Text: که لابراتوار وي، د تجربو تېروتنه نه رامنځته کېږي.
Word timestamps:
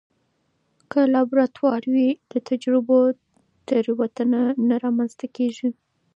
که 0.91 0.99
لابراتوار 1.13 1.81
وي، 1.93 2.09
د 2.31 2.33
تجربو 2.49 2.99
تېروتنه 3.67 4.41
نه 4.67 4.75
رامنځته 4.83 5.27
کېږي. 5.35 5.69